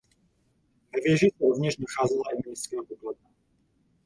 Ve 0.93 0.99
věži 1.03 1.29
se 1.37 1.43
rovněž 1.49 1.77
nacházela 1.77 2.23
i 2.37 2.47
městská 2.47 2.77
pokladna. 2.89 3.29